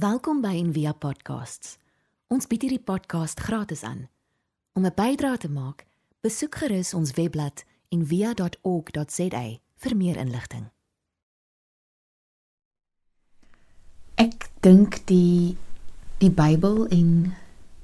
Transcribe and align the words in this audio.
Welkom 0.00 0.38
by 0.40 0.54
Envia 0.56 0.94
Podcasts. 0.96 1.74
Ons 2.32 2.46
bied 2.48 2.62
hierdie 2.64 2.80
podcast 2.80 3.40
gratis 3.44 3.82
aan. 3.84 4.06
Om 4.72 4.86
'n 4.86 4.94
bydrae 4.96 5.36
te 5.36 5.48
maak, 5.50 5.84
besoek 6.24 6.54
gerus 6.54 6.94
ons 6.94 7.10
webblad 7.12 7.64
en 7.88 8.06
via.org.za 8.06 9.42
vir 9.76 9.96
meer 9.96 10.16
inligting. 10.16 10.70
Ek 14.14 14.48
dink 14.60 15.06
die 15.06 15.56
die 16.18 16.30
Bybel 16.30 16.86
en 16.88 17.34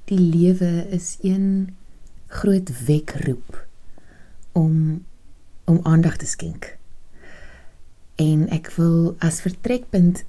die 0.05 0.21
lewe 0.21 0.87
is 0.89 1.19
een 1.21 1.77
groot 2.27 2.87
wekroep 2.87 3.67
om 4.53 5.05
om 5.65 5.81
aandag 5.83 6.17
te 6.17 6.27
skenk. 6.27 6.79
En 8.15 8.49
ek 8.49 8.71
wil 8.71 9.17
as 9.19 9.41
vertrekpunt 9.41 10.25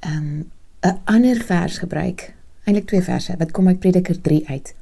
ehm 0.00 0.16
um, 0.16 0.50
'n 0.82 0.98
ander 1.04 1.38
vers 1.44 1.78
gebruik, 1.78 2.34
eintlik 2.64 2.86
twee 2.86 3.02
verse 3.02 3.34
wat 3.38 3.50
kom 3.50 3.68
uit 3.68 3.78
Prediker 3.78 4.20
3 4.20 4.48
uit. 4.48 4.74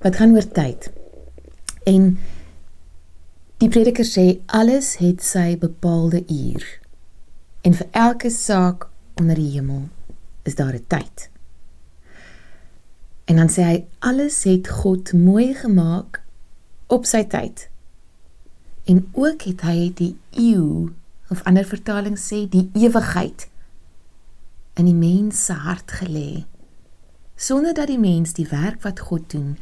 Wat 0.00 0.16
gaan 0.16 0.34
oor 0.34 0.48
tyd. 0.48 0.90
En 1.84 2.18
die 3.56 3.68
prediker 3.68 4.04
sê 4.04 4.26
alles 4.46 4.96
het 5.00 5.22
sy 5.24 5.56
bepaalde 5.58 6.20
uur. 6.28 6.66
En 7.64 7.74
vir 7.74 7.86
elke 7.90 8.30
saak 8.30 8.88
onder 9.14 9.34
die 9.34 9.50
hemel 9.56 9.88
is 10.42 10.54
daar 10.54 10.74
'n 10.74 10.84
tyd. 10.86 11.30
En 13.24 13.36
dan 13.36 13.48
sê 13.48 13.62
hy 13.62 13.84
alles 13.98 14.44
het 14.44 14.68
God 14.68 15.12
mooi 15.12 15.54
gemaak 15.54 16.22
op 16.86 17.04
sy 17.04 17.24
tyd. 17.24 17.68
En 18.84 19.08
ook 19.12 19.42
het 19.42 19.60
hy 19.60 19.92
die 19.94 20.16
eeu 20.30 20.88
of 21.28 21.42
ander 21.42 21.64
vertalings 21.64 22.32
sê 22.32 22.48
die 22.48 22.70
ewigheid 22.72 23.48
in 24.78 24.86
die 24.86 24.94
mens 24.94 25.44
se 25.44 25.52
hart 25.52 25.98
gelê 26.00 26.44
sonder 27.38 27.74
dat 27.74 27.90
die 27.90 27.98
mens 27.98 28.32
die 28.34 28.46
werk 28.50 28.82
wat 28.82 29.00
God 29.10 29.30
doen 29.30 29.56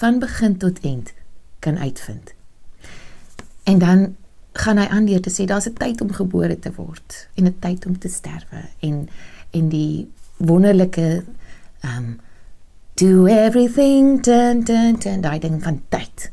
van 0.00 0.18
begin 0.18 0.56
tot 0.58 0.80
eind 0.80 1.12
kan 1.58 1.78
uitvind. 1.78 2.34
En 3.62 3.78
dan 3.78 4.16
gaan 4.52 4.78
hy 4.78 4.86
aan 4.86 5.06
deur 5.06 5.20
te 5.22 5.30
sê 5.30 5.44
daar's 5.46 5.68
'n 5.68 5.78
tyd 5.78 6.00
om 6.00 6.12
gebore 6.12 6.58
te 6.58 6.72
word 6.74 7.28
en 7.34 7.44
'n 7.46 7.58
tyd 7.58 7.86
om 7.86 7.98
te 7.98 8.08
sterwe 8.08 8.62
en 8.80 9.08
en 9.50 9.68
die 9.68 10.08
wonderlike 10.36 11.24
um 11.84 12.20
do 12.94 13.26
everything 13.26 14.22
dun 14.22 14.64
dun 14.64 14.98
dun 14.98 15.20
daai 15.20 15.38
ding 15.38 15.62
van 15.62 15.82
tyd. 15.88 16.30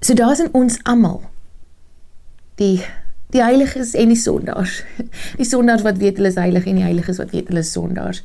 So 0.00 0.14
daar's 0.14 0.38
in 0.38 0.52
ons 0.52 0.82
almal 0.82 1.30
die 2.54 2.84
die 3.36 3.44
heiliges 3.44 3.94
en 3.98 4.10
die 4.12 4.18
sondaars. 4.18 4.80
Die 5.40 5.46
sondaars 5.46 5.84
wat 5.84 6.00
weet 6.00 6.18
hulle 6.20 6.32
is 6.32 6.40
heilig 6.40 6.66
en 6.66 6.78
die 6.80 6.86
heiliges 6.86 7.20
wat 7.20 7.32
weet 7.36 7.50
hulle 7.50 7.64
is 7.64 7.72
sondaars. 7.72 8.22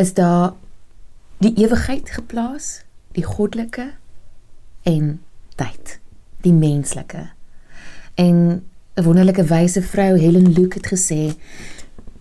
Is 0.00 0.14
daar 0.16 0.54
die 1.42 1.52
ewigheid 1.60 2.10
geplaas, 2.14 2.82
die 3.16 3.24
goddelike 3.26 3.90
en 4.88 5.18
tyd, 5.60 5.98
die 6.46 6.54
menslike. 6.54 7.28
En 8.14 8.62
'n 8.94 9.04
wonderlike 9.04 9.44
wyse 9.44 9.82
vrou 9.82 10.18
Helen 10.18 10.52
Luke 10.52 10.78
het 10.78 10.86
gesê 10.92 11.34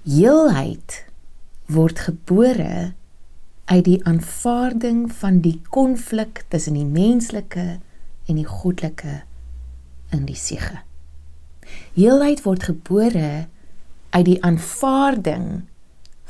heelheid 0.04 1.06
word 1.68 2.00
gebore 2.00 2.94
uit 3.66 3.86
die 3.86 4.00
aanvaarding 4.06 5.12
van 5.12 5.40
die 5.40 5.62
konflik 5.70 6.44
tussen 6.48 6.74
die 6.74 6.86
menslike 6.86 7.80
en 8.26 8.36
die 8.36 8.48
goddelike 8.48 9.22
in 10.12 10.26
die 10.26 10.36
siege. 10.36 10.82
Heelheid 11.96 12.44
word 12.46 12.64
gebore 12.70 13.32
uit 14.12 14.26
die 14.28 14.38
aanvaarding 14.44 15.64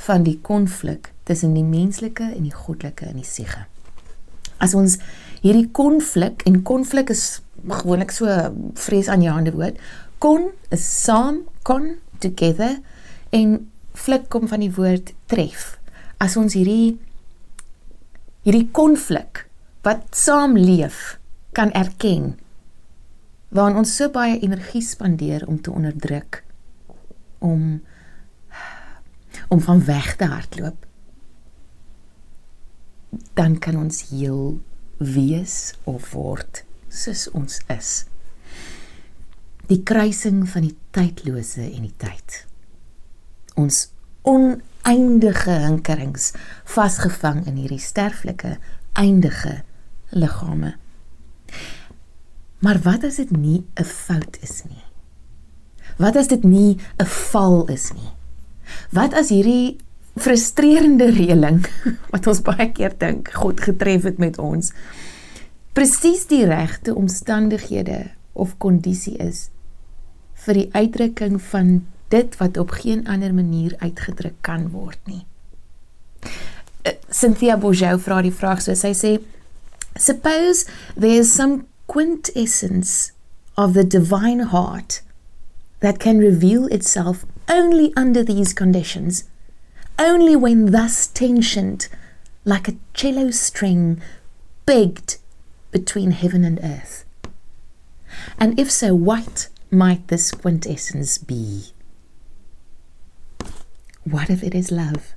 van 0.08 0.23
die 0.26 0.40
konflik 0.42 1.12
tussen 1.30 1.54
die 1.54 1.66
menslike 1.66 2.26
en 2.26 2.48
die 2.48 2.56
goddelike 2.56 3.06
in 3.12 3.20
die 3.22 3.28
siege. 3.28 3.67
As 4.62 4.73
ons 4.78 4.98
hierdie 5.42 5.67
konflik 5.73 6.42
en 6.50 6.62
konflik 6.66 7.14
is 7.14 7.42
gewoonlik 7.61 8.14
so 8.14 8.30
vrees 8.77 9.10
aan 9.10 9.22
jou 9.26 9.33
hande 9.33 9.54
woord, 9.54 9.77
kon 10.22 10.49
is 10.73 10.86
saam, 10.86 11.44
kon 11.66 11.95
together 12.22 12.80
en 13.33 13.58
flik 13.98 14.30
kom 14.33 14.48
van 14.49 14.61
die 14.66 14.73
woord 14.73 15.14
tref. 15.30 15.76
As 16.22 16.38
ons 16.38 16.58
hierdie 16.58 16.98
hierdie 18.42 18.70
konflik 18.73 19.45
wat 19.86 20.08
saam 20.17 20.58
leef 20.58 21.20
kan 21.54 21.70
erken 21.78 22.33
waarin 23.52 23.82
ons 23.84 23.95
so 23.95 24.10
baie 24.12 24.39
energie 24.39 24.84
spandeer 24.84 25.48
om 25.48 25.62
te 25.62 25.72
onderdruk 25.72 26.44
om 27.39 27.82
om 29.52 29.62
van 29.62 29.84
weg 29.86 30.16
te 30.16 30.26
hardloop 30.26 30.88
dan 33.34 33.58
kan 33.60 33.76
ons 33.76 34.04
heel 34.10 34.61
wees 34.98 35.73
of 35.84 36.11
word 36.14 36.64
soos 36.92 37.28
ons 37.32 37.61
is. 37.72 37.92
Die 39.72 39.80
kruising 39.88 40.44
van 40.52 40.67
die 40.67 40.76
tydlose 40.95 41.64
en 41.64 41.88
die 41.88 41.95
tyd. 42.02 42.42
Ons 43.60 43.88
oneindige 44.28 45.56
hinkerings 45.64 46.32
vasgevang 46.70 47.45
in 47.48 47.58
hierdie 47.61 47.82
sterflike 47.82 48.58
eindige 49.00 49.61
liggame 50.11 50.76
maar 52.61 52.82
wat 52.86 53.04
as 53.08 53.20
dit 53.22 53.32
nie 53.32 53.64
'n 53.76 53.83
fout 53.83 54.38
is 54.42 54.64
nie 54.70 54.86
wat 55.98 56.16
as 56.16 56.27
dit 56.27 56.44
nie 56.44 56.77
'n 56.99 57.05
val 57.05 57.66
is 57.67 57.92
nie 57.94 58.11
wat 58.92 59.14
as 59.14 59.30
hierdie 59.30 59.77
frustrerende 60.16 61.11
reëling 61.11 61.66
wat 62.14 62.27
ons 62.27 62.42
baie 62.42 62.72
keer 62.72 62.98
dink 62.98 63.32
God 63.32 63.60
getref 63.60 64.04
het 64.04 64.17
met 64.17 64.38
ons 64.38 64.73
presies 65.73 66.27
die 66.27 66.45
regte 66.45 66.95
omstandighede 66.95 68.11
of 68.33 68.58
kondisie 68.58 69.17
is 69.17 69.49
vir 70.45 70.54
die 70.54 70.70
uitdrukking 70.73 71.42
van 71.52 71.86
dit 72.11 72.38
wat 72.42 72.58
op 72.58 72.73
geen 72.82 73.05
ander 73.08 73.33
manier 73.33 73.76
uitgedruk 73.80 74.36
kan 74.42 74.67
word 74.73 74.99
nie. 75.08 75.23
Uh, 76.83 76.92
Cynthia 77.10 77.55
Bourgeau 77.58 77.99
vra 78.02 78.22
die 78.26 78.33
vraag 78.36 78.64
so 78.66 78.76
sy 78.76 78.92
sê 78.98 79.11
suppose 79.95 80.66
there 80.98 81.22
is 81.22 81.32
some 81.32 81.64
quintessence 81.92 83.12
of 83.58 83.74
the 83.74 83.84
divine 83.84 84.40
heart 84.40 85.02
that 85.82 86.00
can 86.00 86.20
reveal 86.20 86.68
itself 86.68 87.26
only 87.50 87.92
under 87.98 88.24
these 88.24 88.54
conditions 88.54 89.26
only 90.00 90.34
when 90.38 90.72
thus 90.72 91.06
tensioned, 91.08 91.90
like 92.46 92.70
a 92.70 92.78
cello 92.94 93.30
string 93.30 94.02
pegged 94.66 95.18
between 95.72 96.12
heaven 96.12 96.46
and 96.46 96.62
earth. 96.64 97.04
And 98.40 98.58
if 98.58 98.72
so, 98.72 98.96
what 98.96 99.50
might 99.70 100.08
this 100.08 100.32
quintessence 100.32 101.18
be? 101.18 101.73
What 104.06 104.30
if 104.30 104.44
it 104.44 104.56
is 104.56 104.72
love? 104.72 105.14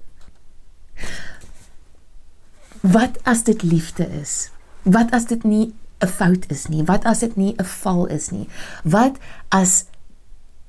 Wat 2.83 3.17
as 3.25 3.45
dit 3.45 3.63
liefde 3.63 4.11
is? 4.11 4.51
Wat 4.85 5.15
as 5.15 5.27
dit 5.27 5.45
nie 5.45 5.73
'n 6.05 6.09
fout 6.09 6.51
is 6.51 6.69
nie? 6.69 6.85
Wat 6.85 7.05
as 7.05 7.19
dit 7.19 7.37
nie 7.37 7.55
'n 7.57 7.65
val 7.65 8.07
is 8.07 8.31
nie? 8.31 8.49
Wat 8.85 9.17
as 9.49 9.85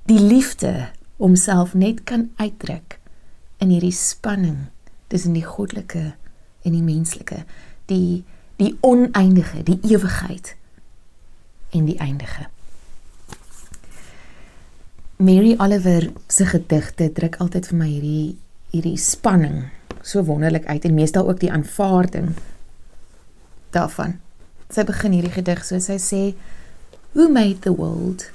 die 0.05 0.19
liefde 0.19 0.89
homself 1.17 1.73
net 1.73 2.03
kan 2.03 2.29
uitdruk 2.35 2.99
in 3.57 3.69
hierdie 3.69 3.91
spanning 3.95 4.67
tussen 5.07 5.33
die 5.33 5.45
goddelike 5.45 6.13
en 6.61 6.71
die 6.71 6.83
menslike, 6.83 7.45
die 7.85 8.23
die 8.55 8.77
oneindige, 8.81 9.63
die 9.63 9.79
ewigheid 9.83 10.55
en 11.75 11.85
die 11.85 11.99
eindige. 11.99 12.47
Mary 15.17 15.55
Oliver 15.59 16.11
se 16.27 16.45
gedigte 16.45 17.11
druk 17.11 17.35
altyd 17.43 17.67
vir 17.67 17.77
my 17.77 17.87
hierdie 17.89 18.37
hierdie 18.71 18.97
spanning 18.99 19.69
so 20.03 20.23
wonderlik 20.27 20.65
uit 20.67 20.85
en 20.85 20.93
meestal 20.93 21.27
ook 21.29 21.39
die 21.39 21.51
aanvaarding 21.51 22.33
daarvan. 23.75 24.19
Sy 24.73 24.85
begin 24.87 25.13
hierdie 25.17 25.33
gedig 25.35 25.65
so 25.65 25.79
sy 25.79 25.99
sê 26.01 26.21
who 27.13 27.29
made 27.29 27.61
the 27.61 27.73
world 27.73 28.29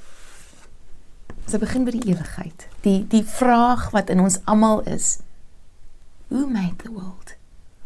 Sy 1.51 1.59
begin 1.59 1.83
by 1.83 1.91
die 1.91 2.13
ewigheid. 2.13 2.67
Die 2.85 3.01
die 3.11 3.23
vraag 3.27 3.89
wat 3.91 4.11
in 4.13 4.21
ons 4.23 4.39
almal 4.47 4.85
is. 4.87 5.19
Who 6.29 6.45
made 6.47 6.79
the 6.83 6.91
world? 6.93 7.33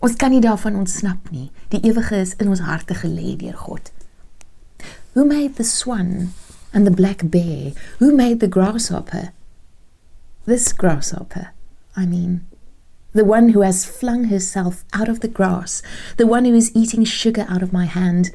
Ons 0.05 0.17
kan 0.21 0.29
nie 0.29 0.41
daarvan 0.43 0.77
ontsnap 0.77 1.31
nie. 1.33 1.49
Die 1.73 1.81
ewige 1.87 2.19
is 2.21 2.35
in 2.37 2.51
ons 2.53 2.61
harte 2.61 2.93
gelê 2.99 3.33
deur 3.39 3.57
God. 3.57 3.89
Who 5.15 5.25
made 5.25 5.55
the 5.55 5.65
swan 5.65 6.35
and 6.73 6.85
the 6.85 6.93
black 6.93 7.25
bear? 7.31 7.73
Who 7.97 8.11
made 8.13 8.39
the 8.39 8.51
grasshopper? 8.51 9.31
This 10.45 10.69
grasshopper, 10.73 11.49
I 11.97 12.05
mean, 12.05 12.45
the 13.15 13.23
one 13.23 13.49
who 13.49 13.61
has 13.61 13.85
flung 13.85 14.25
herself 14.25 14.83
out 14.91 15.07
of 15.07 15.21
the 15.21 15.27
grass, 15.29 15.81
the 16.17 16.27
one 16.27 16.43
who 16.43 16.53
is 16.53 16.75
eating 16.75 17.05
sugar 17.05 17.45
out 17.47 17.63
of 17.63 17.71
my 17.71 17.85
hand, 17.85 18.29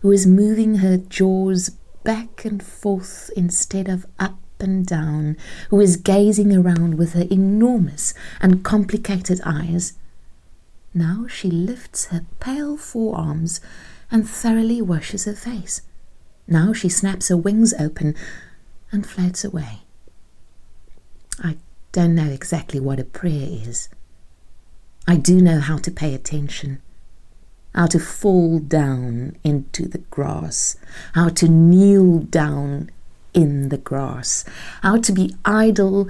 who 0.00 0.12
is 0.12 0.26
moving 0.26 0.76
her 0.76 0.98
jaws 0.98 1.70
back 2.04 2.44
and 2.44 2.62
forth 2.62 3.30
instead 3.34 3.88
of 3.88 4.04
up 4.18 4.38
and 4.60 4.86
down, 4.86 5.38
who 5.70 5.80
is 5.80 5.96
gazing 5.96 6.54
around 6.54 6.98
with 6.98 7.14
her 7.14 7.24
enormous 7.30 8.12
and 8.38 8.62
complicated 8.62 9.40
eyes. 9.42 9.94
Now 10.92 11.26
she 11.26 11.50
lifts 11.50 12.06
her 12.06 12.26
pale 12.38 12.76
forearms 12.76 13.62
and 14.10 14.28
thoroughly 14.28 14.82
washes 14.82 15.24
her 15.24 15.34
face. 15.34 15.80
Now 16.46 16.74
she 16.74 16.90
snaps 16.90 17.28
her 17.28 17.38
wings 17.38 17.72
open 17.80 18.14
and 18.92 19.06
floats 19.06 19.44
away. 19.44 19.80
I 21.42 21.56
don't 21.92 22.14
know 22.14 22.28
exactly 22.28 22.80
what 22.80 23.00
a 23.00 23.04
prayer 23.04 23.48
is. 23.48 23.88
I 25.08 25.16
do 25.16 25.40
know 25.40 25.60
how 25.60 25.78
to 25.78 25.90
pay 25.90 26.14
attention, 26.14 26.82
how 27.74 27.86
to 27.86 28.00
fall 28.00 28.58
down 28.58 29.36
into 29.44 29.86
the 29.86 29.98
grass, 29.98 30.76
how 31.14 31.28
to 31.28 31.48
kneel 31.48 32.18
down 32.18 32.90
in 33.32 33.68
the 33.68 33.78
grass, 33.78 34.44
how 34.82 34.96
to 34.96 35.12
be 35.12 35.36
idle 35.44 36.08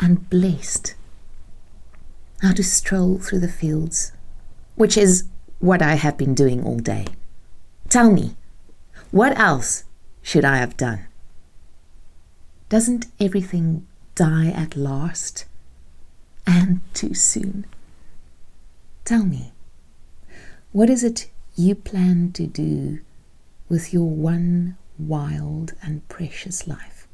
and 0.00 0.30
blessed, 0.30 0.94
how 2.40 2.52
to 2.52 2.64
stroll 2.64 3.18
through 3.18 3.40
the 3.40 3.48
fields, 3.48 4.12
which 4.76 4.96
is 4.96 5.24
what 5.58 5.82
I 5.82 5.94
have 5.94 6.16
been 6.16 6.34
doing 6.34 6.64
all 6.64 6.78
day. 6.78 7.06
Tell 7.88 8.10
me, 8.10 8.36
what 9.10 9.38
else 9.38 9.84
should 10.22 10.44
I 10.44 10.56
have 10.56 10.76
done? 10.76 11.06
Doesn't 12.68 13.06
everything 13.18 13.86
die 14.14 14.50
at 14.50 14.76
last 14.76 15.46
and 16.46 16.80
too 16.94 17.12
soon? 17.14 17.66
Tell 19.08 19.24
me, 19.24 19.52
what 20.70 20.90
is 20.90 21.02
it 21.02 21.30
you 21.56 21.74
plan 21.74 22.30
to 22.32 22.46
do 22.46 22.98
with 23.66 23.90
your 23.90 24.10
one 24.10 24.76
wild 24.98 25.72
and 25.82 26.06
precious 26.10 26.66
life? 26.66 27.08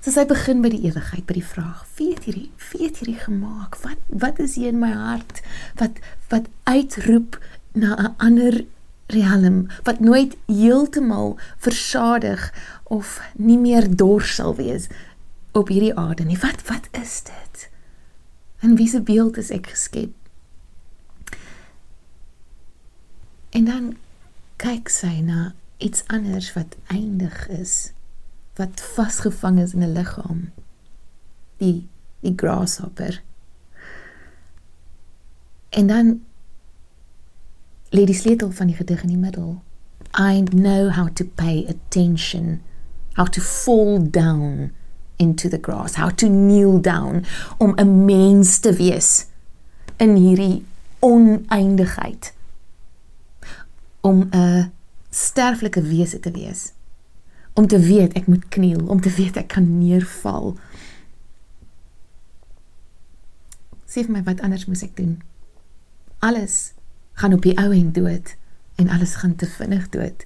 So 0.00 0.10
sy 0.10 0.24
begin 0.26 0.58
by 0.64 0.72
die 0.74 0.82
ewigheid, 0.90 1.22
by 1.28 1.38
die 1.38 1.46
vraag: 1.52 1.86
"Wie 1.94 2.08
het 2.16 2.26
hierdie, 2.26 2.50
wie 2.72 2.82
het 2.88 2.98
hierdie 2.98 3.22
gemaak? 3.22 3.78
Wat 3.84 4.02
wat 4.10 4.42
is 4.42 4.58
hier 4.58 4.74
in 4.74 4.82
my 4.82 4.90
hart 4.90 5.38
wat 5.78 6.02
wat 6.34 6.50
uitroep 6.66 7.38
na 7.70 7.94
'n 7.94 8.14
ander 8.18 8.64
riem 9.14 9.68
wat 9.86 10.00
nooit 10.00 10.34
heeltemal 10.50 11.38
versadig 11.62 12.50
of 12.90 13.20
nie 13.38 13.58
meer 13.58 13.86
dors 13.86 14.34
sal 14.34 14.56
wees 14.58 14.90
op 15.52 15.70
hierdie 15.70 15.94
aarde 15.94 16.24
nie. 16.24 16.42
Wat 16.42 16.66
wat 16.66 16.90
is 16.90 17.22
dit? 17.22 17.70
En 18.60 18.76
wie 18.76 18.88
se 18.88 19.00
beeld 19.00 19.36
is 19.36 19.50
ek 19.50 19.66
geskep? 19.72 20.12
En 23.50 23.64
dan 23.64 23.96
kyk 24.60 24.88
sy 24.92 25.20
na 25.24 25.54
iets 25.80 26.04
anders 26.12 26.52
wat 26.52 26.76
eindig 26.92 27.48
is, 27.48 27.92
wat 28.60 28.80
vasgevang 28.94 29.58
is 29.58 29.72
in 29.72 29.82
'n 29.82 29.92
liggaam. 29.92 30.52
Die 31.56 31.88
die 32.20 32.32
grasshopper. 32.36 33.22
En 35.68 35.86
dan 35.86 36.20
lê 37.90 38.04
die 38.04 38.14
sleutel 38.14 38.50
van 38.50 38.66
die 38.66 38.76
gedig 38.76 39.02
in 39.02 39.08
die 39.08 39.16
middel. 39.16 39.62
I 40.18 40.42
know 40.42 40.90
how 40.90 41.08
to 41.08 41.24
pay 41.24 41.64
attention, 41.68 42.60
how 43.12 43.26
to 43.26 43.40
fall 43.40 44.10
down 44.10 44.72
into 45.20 45.48
the 45.48 45.60
grass, 45.60 45.94
how 45.94 46.08
to 46.08 46.28
kneel 46.28 46.80
down 46.80 47.24
om 47.58 47.74
'n 47.76 48.04
mens 48.04 48.58
te 48.58 48.72
wees 48.72 49.26
in 49.96 50.16
hierdie 50.16 50.64
oneindigheid. 50.98 52.32
Om 54.00 54.28
'n 54.30 54.72
sterflike 55.10 55.82
wese 55.82 56.20
te 56.20 56.30
wees. 56.30 56.72
Om 57.52 57.66
te 57.66 57.78
weet 57.78 58.12
ek 58.12 58.26
moet 58.26 58.48
kniel, 58.48 58.86
om 58.86 59.00
te 59.00 59.10
weet 59.10 59.36
ek 59.36 59.48
kan 59.48 59.78
neerval. 59.78 60.56
Sê 63.90 64.04
vir 64.06 64.10
my 64.10 64.22
wat 64.22 64.40
anders 64.40 64.66
moet 64.66 64.82
ek 64.82 64.96
doen? 64.96 65.22
Alles 66.18 66.72
gaan 67.12 67.32
op 67.32 67.42
die 67.42 67.56
ou 67.58 67.72
en 67.74 67.92
dood 67.92 68.36
en 68.74 68.88
alles 68.88 69.14
gaan 69.14 69.36
te 69.36 69.46
vinnig 69.46 69.88
dood. 69.88 70.24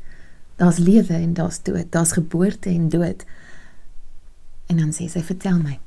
Daar's 0.57 0.79
lewe 0.79 1.15
en 1.15 1.33
daar's 1.35 1.63
dood, 1.63 1.91
daar's 1.91 2.13
geboorte 2.13 2.69
en 2.69 2.89
dood. 2.89 3.25
En 4.67 4.77
dan 4.77 4.93
sê 4.93 5.09
sy, 5.09 5.23
"Vertel 5.23 5.59
my, 5.59 5.79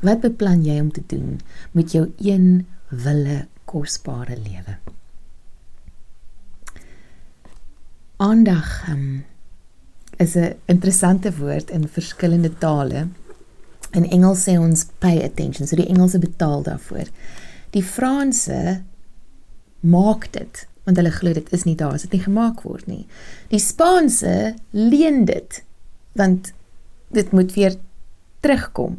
wat 0.00 0.20
beplan 0.20 0.64
jy 0.64 0.80
om 0.80 0.92
te 0.92 1.02
doen 1.06 1.40
met 1.72 1.92
jou 1.92 2.12
een 2.18 2.66
wille 2.88 3.46
kosbare 3.64 4.36
lewe?" 4.36 4.76
Aandag 8.16 8.88
um, 8.88 9.24
is 10.16 10.34
'n 10.34 10.54
interessante 10.64 11.36
woord 11.36 11.70
in 11.70 11.88
verskillende 11.88 12.58
tale. 12.58 13.08
In 13.90 14.10
Engels 14.10 14.48
sê 14.48 14.58
ons 14.58 14.86
pay 14.98 15.22
attention, 15.22 15.66
so 15.66 15.76
die 15.76 15.88
Engelse 15.88 16.18
betaal 16.18 16.62
daarvoor. 16.62 17.08
Die 17.70 17.82
Franse 17.82 18.82
maak 19.80 20.32
dit 20.32 20.68
want 20.84 20.96
hulle 20.98 21.12
glo 21.14 21.32
dit 21.32 21.52
is 21.52 21.64
nie 21.64 21.76
daar 21.78 21.94
as 21.94 22.02
dit 22.06 22.16
nie 22.16 22.24
gemaak 22.24 22.64
word 22.66 22.88
nie. 22.90 23.04
Die 23.52 23.60
Spaanse 23.62 24.54
leen 24.70 25.24
dit 25.24 25.62
want 26.18 26.52
dit 27.14 27.32
moet 27.32 27.54
weer 27.54 27.76
terugkom. 28.42 28.98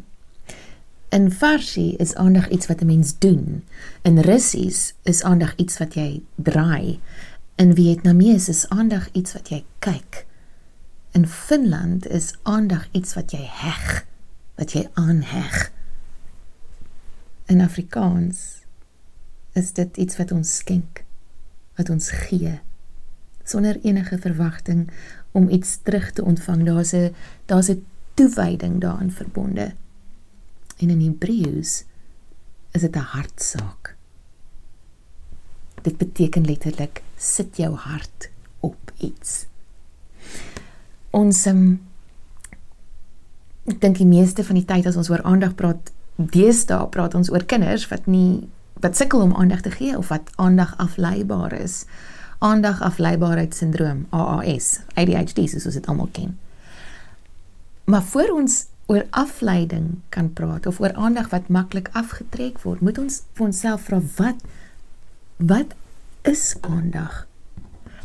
In 1.12 1.28
Farsi 1.30 1.94
is 2.00 2.14
aandag 2.14 2.48
iets 2.48 2.66
wat 2.66 2.80
'n 2.80 2.86
mens 2.86 3.18
doen. 3.18 3.64
In 4.02 4.18
Russies 4.18 4.94
is 5.02 5.22
aandag 5.22 5.56
iets 5.56 5.78
wat 5.78 5.94
jy 5.94 6.22
draai. 6.34 7.00
In 7.54 7.74
Vietnamees 7.74 8.48
is 8.48 8.68
aandag 8.68 9.08
iets 9.12 9.32
wat 9.32 9.48
jy 9.48 9.64
kyk. 9.78 10.26
In 11.10 11.26
Finland 11.28 12.06
is 12.06 12.34
aandag 12.42 12.88
iets 12.90 13.14
wat 13.14 13.30
jy 13.30 13.46
heg, 13.50 14.06
wat 14.54 14.72
jy 14.72 14.88
aanheg. 14.92 15.72
In 17.46 17.60
Afrikaans 17.60 18.64
is 19.52 19.72
dit 19.72 19.96
iets 19.96 20.16
wat 20.16 20.32
ons 20.32 20.56
skenk, 20.56 21.04
wat 21.76 21.90
ons 21.90 22.10
gee 22.10 22.60
sonder 23.44 23.78
enige 23.82 24.18
verwagting 24.18 24.90
om 25.30 25.48
iets 25.48 25.78
terug 25.82 26.10
te 26.10 26.24
ontvang. 26.24 26.64
Daar's 26.64 26.92
'n 26.92 27.14
daar's 27.46 27.68
'n 27.68 27.84
toewyding 28.14 28.80
daarin 28.80 29.10
verbonde. 29.10 29.72
En 30.76 30.90
in 30.90 31.00
Hebreëus 31.00 31.84
is 32.70 32.80
dit 32.80 32.96
'n 32.96 32.98
hartsaak. 32.98 33.96
Dit 35.82 35.96
beteken 35.96 36.44
letterlik 36.44 37.02
sit 37.16 37.56
jou 37.56 37.74
hart 37.74 38.30
op 38.60 38.92
iets. 38.96 39.46
Ons 41.10 41.46
um, 41.46 41.80
ek 43.64 43.80
dink 43.80 43.96
die 43.96 44.06
meeste 44.06 44.44
van 44.44 44.54
die 44.54 44.64
tyd 44.64 44.86
as 44.86 44.96
ons 44.96 45.10
oor 45.10 45.22
aandag 45.22 45.54
praat, 45.54 45.92
deesdae 46.16 46.88
praat 46.88 47.14
ons 47.14 47.30
oor 47.30 47.44
kinders 47.44 47.88
wat 47.88 48.06
nie 48.06 48.48
wat 48.82 48.96
sukkel 48.96 49.20
om 49.20 49.34
aandag 49.34 49.60
te 49.60 49.70
gee 49.70 49.96
of 49.96 50.08
wat 50.08 50.30
aandag 50.36 50.74
afleibaar 50.76 51.52
is. 51.52 51.84
Aandag 52.38 52.82
afleibaarheidssindroom, 52.82 54.06
AAS, 54.10 54.80
ADHD 54.94 55.48
soos 55.48 55.64
ons 55.64 55.74
dit 55.74 55.86
almal 55.86 56.10
ken. 56.12 56.34
Maar 57.84 58.02
voor 58.02 58.28
ons 58.28 58.64
oor 58.86 59.06
afleiding 59.10 60.00
kan 60.08 60.32
praat 60.32 60.66
of 60.66 60.80
oor 60.80 60.92
aandag 60.92 61.28
wat 61.28 61.48
maklik 61.48 61.88
afgetrek 61.92 62.58
word, 62.64 62.80
moet 62.80 62.98
ons 62.98 63.22
vir 63.36 63.46
onsself 63.46 63.88
vra 63.88 64.00
wat 64.16 64.40
wat 65.36 65.74
is 66.24 66.54
aandag? 66.60 67.26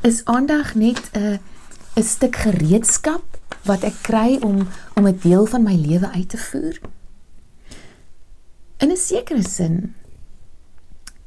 Is 0.04 0.26
aandag 0.26 0.76
net 0.76 1.10
'n 1.14 1.40
'n 1.96 2.04
stuk 2.04 2.36
gereedskap 2.36 3.24
wat 3.64 3.84
ek 3.84 3.96
kry 4.02 4.38
om 4.42 4.68
om 4.96 5.08
'n 5.08 5.20
deel 5.22 5.46
van 5.46 5.64
my 5.64 5.76
lewe 5.76 6.10
uit 6.12 6.30
te 6.30 6.38
voer? 6.38 6.80
In 8.78 8.92
'n 8.92 8.98
sekere 8.98 9.44
sin 9.44 9.96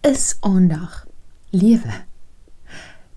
is 0.00 0.37
aandag 0.40 1.06
lewe. 1.50 2.04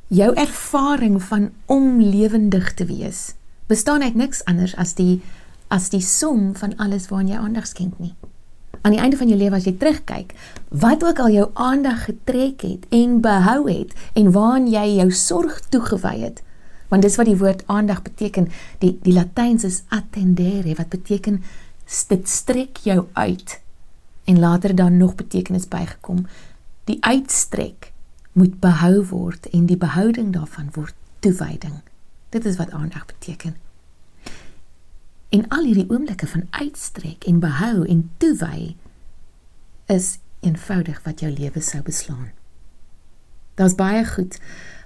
Jou 0.08 0.36
ervaring 0.36 1.24
van 1.24 1.52
om 1.66 2.02
lewendig 2.02 2.74
te 2.74 2.86
wees 2.86 3.34
bestaan 3.68 4.04
uit 4.04 4.16
niks 4.16 4.44
anders 4.46 4.76
as 4.76 4.94
die 5.00 5.22
as 5.74 5.90
die 5.90 6.02
som 6.02 6.54
van 6.56 6.76
alles 6.78 7.10
waaraan 7.10 7.32
jy 7.32 7.38
aandag 7.42 7.66
skenk 7.68 7.98
nie. 8.00 8.14
Aan 8.86 8.94
die 8.94 9.02
einde 9.02 9.18
van 9.18 9.32
jou 9.32 9.38
lewe 9.40 9.58
as 9.58 9.66
jy 9.66 9.74
terugkyk, 9.82 10.36
wat 10.70 11.04
ook 11.04 11.20
al 11.20 11.32
jou 11.34 11.48
aandag 11.54 12.04
getrek 12.06 12.62
het 12.62 12.86
en 12.94 13.18
behou 13.26 13.66
het 13.66 13.96
en 14.14 14.30
waaraan 14.32 14.68
jy 14.70 14.86
jou 15.00 15.10
sorg 15.12 15.58
toegewy 15.74 16.20
het, 16.22 16.44
want 16.94 17.02
dis 17.02 17.18
wat 17.18 17.26
die 17.26 17.38
woord 17.40 17.64
aandag 17.66 18.04
beteken, 18.06 18.52
die 18.80 18.94
die 19.02 19.16
Latyns 19.16 19.66
is 19.66 19.82
attendere 19.90 20.78
wat 20.78 20.94
beteken 20.94 21.42
dit 22.10 22.30
strek 22.30 22.78
jou 22.86 23.08
uit 23.14 23.60
en 24.26 24.40
later 24.40 24.76
dan 24.76 24.98
nog 24.98 25.16
betekenis 25.16 25.68
bygekom 25.70 26.26
die 26.86 26.98
uitstrek 27.02 27.92
moet 28.34 28.60
behou 28.62 29.02
word 29.10 29.50
en 29.54 29.66
die 29.70 29.78
behouding 29.78 30.34
daarvan 30.34 30.70
word 30.74 30.94
toewyding. 31.20 31.82
Dit 32.36 32.46
is 32.46 32.56
wat 32.56 32.72
aandag 32.72 33.06
beteken. 33.06 33.56
En 35.30 35.48
al 35.48 35.64
hierdie 35.64 35.90
oomblikke 35.90 36.28
van 36.28 36.48
uitstrek 36.50 37.24
en 37.24 37.40
behou 37.40 37.86
en 37.88 38.10
toewy 38.18 38.76
is 39.86 40.18
eenvoudig 40.40 41.00
wat 41.04 41.20
jou 41.20 41.32
lewe 41.32 41.62
sou 41.62 41.82
beslaan. 41.84 42.32
Daar's 43.54 43.76
baie 43.76 44.04
goed 44.06 44.40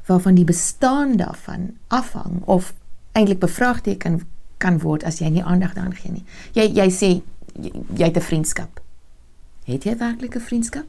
waarvan 0.05 0.37
die 0.37 0.45
bestaan 0.45 1.15
daarvan 1.17 1.77
afhang 1.87 2.45
of 2.45 2.73
eintlik 3.11 3.39
bevraagteken 3.39 4.21
kan 4.57 4.79
word 4.79 5.03
as 5.03 5.17
jy 5.17 5.33
nie 5.33 5.43
aandag 5.43 5.73
daaraan 5.73 5.97
gee 5.97 6.11
nie. 6.11 6.25
Jy 6.53 6.69
jy 6.69 6.87
sê 6.93 7.11
jy, 7.57 7.73
jy 7.97 8.05
het 8.05 8.17
'n 8.17 8.29
vriendskap. 8.29 8.81
Het 9.63 9.83
jy 9.83 9.97
werklik 9.97 10.35
'n 10.35 10.47
vriendskap? 10.51 10.85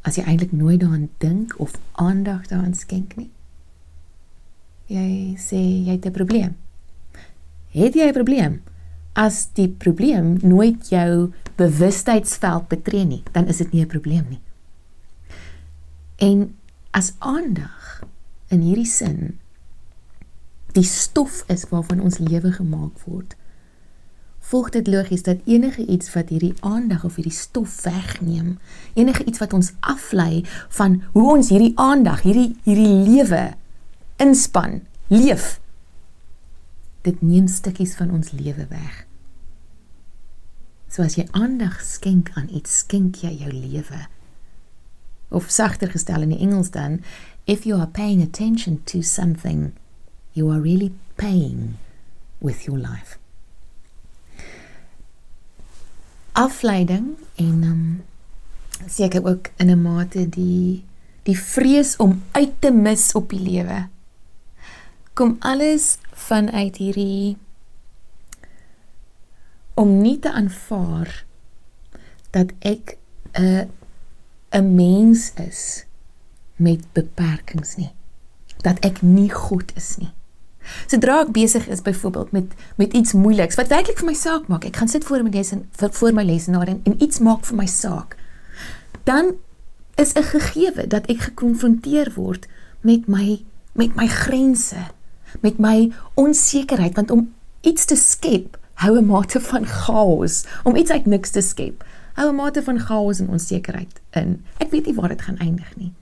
As 0.00 0.16
jy 0.16 0.22
eintlik 0.22 0.52
nooit 0.52 0.80
daaraan 0.80 1.08
dink 1.18 1.54
of 1.58 1.72
aandag 1.92 2.46
daaraan 2.46 2.74
skenk 2.74 3.16
nie. 3.16 3.30
Jy 4.90 5.38
sê 5.38 5.58
jy 5.86 5.94
het 5.94 6.06
'n 6.06 6.10
probleem. 6.10 6.56
Het 7.70 7.94
jy 7.94 8.08
'n 8.08 8.12
probleem? 8.12 8.62
As 9.14 9.48
die 9.54 9.68
probleem 9.68 10.38
nooit 10.42 10.88
jou 10.88 11.32
bewustheidsveld 11.56 12.68
betree 12.68 13.04
nie, 13.04 13.22
dan 13.32 13.46
is 13.46 13.56
dit 13.56 13.72
nie 13.72 13.82
'n 13.82 13.86
probleem 13.86 14.26
nie. 14.28 14.40
En 16.18 16.56
as 16.90 17.14
aandag 17.18 18.02
in 18.48 18.60
hierdie 18.60 18.86
sin 18.86 19.38
die 20.72 20.84
stof 20.84 21.44
is 21.46 21.68
waarvan 21.68 22.00
ons 22.00 22.18
lewe 22.18 22.52
gemaak 22.52 22.98
word. 23.04 23.36
Volg 24.38 24.70
dit 24.70 24.86
logies 24.86 25.22
dat 25.22 25.38
enige 25.44 25.86
iets 25.86 26.12
wat 26.14 26.28
hierdie 26.28 26.54
aandag 26.60 27.04
of 27.04 27.14
hierdie 27.14 27.32
stof 27.32 27.82
wegneem, 27.82 28.58
enige 28.94 29.24
iets 29.24 29.38
wat 29.38 29.52
ons 29.52 29.72
aflei 29.80 30.44
van 30.68 31.02
hoe 31.12 31.36
ons 31.36 31.48
hierdie 31.48 31.72
aandag, 31.74 32.22
hierdie 32.22 32.56
hierdie 32.62 32.94
lewe 33.10 33.54
inspan, 34.20 34.80
leef, 35.08 35.58
dit 37.06 37.22
neem 37.24 37.48
stukkies 37.48 37.96
van 37.98 38.12
ons 38.14 38.32
lewe 38.36 38.66
weg. 38.70 39.04
So 40.90 41.02
as 41.02 41.16
jy 41.16 41.26
aandag 41.32 41.80
skenk 41.86 42.32
aan 42.34 42.50
iets, 42.52 42.82
skenk 42.84 43.22
jy 43.24 43.32
jou 43.44 43.52
lewe. 43.54 44.06
Of 45.30 45.50
sagter 45.50 45.90
gestel 45.90 46.26
in 46.26 46.34
die 46.34 46.42
Engels 46.42 46.72
dan, 46.74 47.00
if 47.46 47.64
you 47.64 47.78
are 47.78 47.86
paying 47.86 48.22
attention 48.22 48.82
to 48.90 49.02
something 49.02 49.70
you 50.32 50.50
are 50.50 50.60
really 50.60 50.92
paying 51.16 51.78
with 52.40 52.66
your 52.66 52.78
life. 52.78 53.18
Afleiding 56.32 57.16
en 57.36 57.62
um 57.64 57.82
seker 58.86 59.26
ook 59.26 59.50
in 59.56 59.70
'n 59.70 59.82
mate 59.82 60.28
die 60.28 60.84
die 61.22 61.38
vrees 61.38 61.96
om 61.96 62.22
uit 62.32 62.60
te 62.60 62.70
mis 62.70 63.12
op 63.12 63.30
die 63.30 63.40
lewe. 63.40 63.88
Kom 65.14 65.36
alles 65.40 65.98
vanuit 66.12 66.76
hierdie 66.76 67.36
om 69.74 70.00
nie 70.00 70.18
te 70.18 70.32
aanvaar 70.32 71.24
dat 72.30 72.52
ek 72.58 72.96
'n 73.32 73.70
'n 74.50 74.74
mens 74.74 75.32
is 75.34 75.84
met 76.56 76.92
beperkings 76.92 77.76
nie. 77.76 77.92
Dat 78.62 78.78
ek 78.78 79.02
nie 79.02 79.30
goed 79.30 79.72
is 79.76 79.96
nie. 79.96 80.12
Sodra 80.86 81.20
ek 81.24 81.32
besig 81.32 81.68
is 81.68 81.82
byvoorbeeld 81.82 82.32
met 82.32 82.52
met 82.76 82.92
iets 82.92 83.12
moeiliks 83.12 83.54
wat 83.54 83.68
werklik 83.68 83.98
vir 83.98 84.06
my 84.06 84.14
saak 84.14 84.48
maak, 84.48 84.64
ek 84.64 84.76
gaan 84.76 84.88
sit 84.88 85.04
voor 85.04 85.22
my 85.22 85.30
les 85.30 85.52
en 85.52 85.68
voor 85.72 86.12
my 86.12 86.24
lesenaar 86.24 86.68
en, 86.68 86.80
en 86.84 87.02
iets 87.02 87.18
maak 87.18 87.44
vir 87.44 87.56
my 87.56 87.66
saak. 87.66 88.16
Dan 89.04 89.34
is 89.94 90.12
'n 90.14 90.22
gegewe 90.22 90.86
dat 90.86 91.06
ek 91.06 91.20
gekonfronteer 91.20 92.12
word 92.14 92.48
met 92.80 93.06
my 93.06 93.44
met 93.72 93.94
my 93.94 94.06
grense, 94.06 94.76
met 95.40 95.58
my 95.58 95.92
onsekerheid 96.14 96.94
want 96.94 97.10
om 97.10 97.32
iets 97.60 97.84
te 97.84 97.96
skep 97.96 98.58
hou 98.80 98.98
'n 98.98 99.06
mate 99.06 99.40
van 99.40 99.66
chaos, 99.66 100.44
om 100.64 100.76
iets 100.76 100.90
uit 100.90 101.06
niks 101.06 101.30
te 101.30 101.40
skep. 101.40 101.84
Hou 102.14 102.30
'n 102.30 102.34
mate 102.34 102.62
van 102.62 102.78
chaos 102.78 103.18
en 103.18 103.28
onsekerheid 103.28 104.00
in. 104.10 104.44
Ek 104.56 104.70
weet 104.70 104.86
nie 104.86 104.94
waar 104.94 105.08
dit 105.08 105.22
gaan 105.22 105.36
eindig 105.36 105.76
nie. 105.76 105.92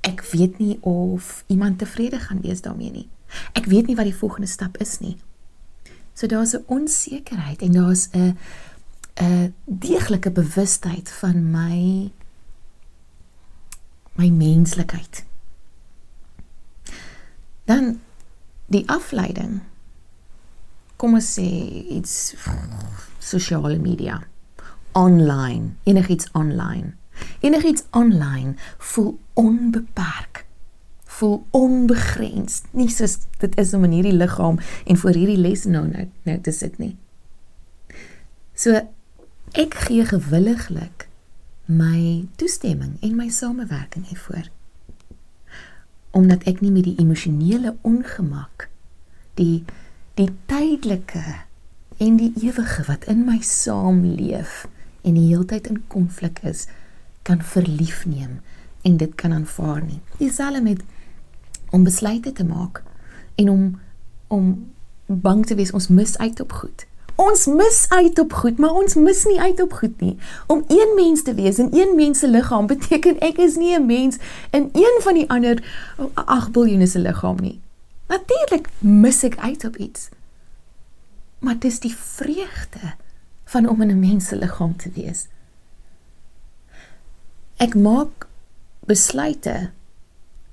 Ek 0.00 0.22
weet 0.22 0.58
nie 0.58 0.78
of 0.80 1.44
iemand 1.46 1.78
tevrede 1.78 2.18
gaan 2.18 2.40
wees 2.40 2.60
daarmee 2.60 2.90
nie. 2.90 3.08
Ek 3.52 3.64
weet 3.64 3.86
nie 3.86 3.96
wat 3.96 4.04
die 4.04 4.16
volgende 4.16 4.46
stap 4.46 4.76
is 4.76 4.98
nie. 4.98 5.16
So 6.14 6.26
daar's 6.26 6.54
'n 6.54 6.64
onsekerheid 6.66 7.62
en 7.62 7.72
daar's 7.72 8.08
'n 8.12 8.38
'n 9.20 9.54
deeglike 9.64 10.30
bewustheid 10.30 11.10
van 11.10 11.50
my 11.50 12.10
my 14.14 14.28
menslikheid. 14.28 15.24
Dan 17.64 18.00
die 18.72 18.84
afleiding. 18.90 19.60
Kom 20.98 21.14
ons 21.18 21.32
sê 21.38 21.46
iets 21.94 22.34
sosiale 23.22 23.78
media, 23.78 24.20
online, 24.98 25.76
enigiets 25.88 26.30
online. 26.38 26.94
Enigiets 27.42 27.84
online 27.96 28.54
voel 28.78 29.16
onbeperk 29.38 30.46
voel 31.18 31.46
onbegrens. 31.50 32.62
Nie 32.70 32.90
soos 32.92 33.18
dit 33.42 33.56
is 33.58 33.74
om 33.74 33.86
in 33.88 33.96
hierdie 33.96 34.14
liggaam 34.14 34.60
en 34.86 35.00
voor 35.00 35.16
hierdie 35.18 35.40
les 35.40 35.64
nou 35.66 35.86
nou, 35.88 36.06
nou 36.28 36.38
te 36.44 36.54
sit 36.54 36.78
nie. 36.78 36.94
So 38.54 38.78
ek 39.58 39.74
gee 39.86 40.06
gewilliglik 40.06 41.08
my 41.68 42.28
toestemming 42.40 42.96
en 43.04 43.16
my 43.18 43.28
samewerking 43.34 44.06
hiervoor. 44.08 44.46
Omdat 46.10 46.46
ek 46.50 46.60
nie 46.60 46.72
met 46.72 46.84
die 46.84 46.96
emosionele 46.98 47.76
ongemak 47.82 48.68
die 49.38 49.64
die 50.18 50.30
tydelike 50.50 51.22
en 52.02 52.16
die 52.18 52.32
ewige 52.42 52.82
wat 52.88 53.04
in 53.10 53.22
my 53.26 53.38
saamleef 53.44 54.64
en 55.06 55.14
die 55.14 55.28
heeltyd 55.28 55.68
in 55.70 55.82
konflik 55.86 56.40
is 56.42 56.66
kan 57.22 57.42
verlief 57.42 58.02
neem 58.06 58.40
en 58.82 58.96
dit 58.96 59.14
kan 59.14 59.32
aanvaar 59.32 59.82
nie. 59.84 60.00
Dieselfde 60.18 60.62
met 60.62 60.82
om 61.70 61.84
besluite 61.84 62.32
te 62.32 62.44
maak 62.44 62.82
en 63.34 63.50
om 63.50 63.62
om 64.28 64.72
bang 65.06 65.46
te 65.46 65.54
wees 65.54 65.72
ons 65.72 65.88
mis 65.88 66.18
uit 66.18 66.40
op 66.40 66.52
goed. 66.52 66.86
Ons 67.18 67.46
mis 67.50 67.78
uit 67.88 68.18
op 68.22 68.32
goed, 68.32 68.58
maar 68.62 68.76
ons 68.78 68.94
mis 68.94 69.24
nie 69.26 69.40
uit 69.40 69.60
op 69.62 69.72
goed 69.80 70.00
nie. 70.00 70.14
Om 70.46 70.64
een 70.70 70.92
mens 70.94 71.22
te 71.26 71.34
wees 71.34 71.58
in 71.58 71.68
een 71.72 71.96
mens 71.96 72.18
se 72.18 72.28
liggaam 72.30 72.66
beteken 72.70 73.18
ek 73.20 73.40
is 73.42 73.56
nie 73.56 73.74
'n 73.74 73.86
mens 73.86 74.16
in 74.50 74.70
een 74.72 74.98
van 75.02 75.14
die 75.14 75.28
ander 75.30 75.62
8 76.14 76.52
biljoene 76.52 76.86
se 76.86 76.98
liggaam 76.98 77.36
nie. 77.40 77.60
Natuurlik 78.06 78.68
mis 78.78 79.22
ek 79.22 79.36
uit 79.38 79.64
op 79.64 79.76
iets. 79.76 80.08
Maar 81.38 81.58
dis 81.58 81.80
die 81.80 81.94
vreugde 81.96 82.94
van 83.44 83.68
om 83.68 83.82
in 83.82 83.90
'n 83.90 83.98
mens 83.98 84.26
se 84.26 84.36
liggaam 84.36 84.76
te 84.76 84.90
wees. 84.94 85.26
Ek 87.56 87.74
maak 87.74 88.26
besluite 88.86 89.70